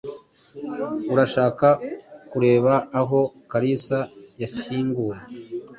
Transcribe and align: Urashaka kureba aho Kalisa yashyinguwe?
Urashaka 1.13 1.67
kureba 2.31 2.73
aho 2.99 3.19
Kalisa 3.51 3.99
yashyinguwe? 4.41 5.15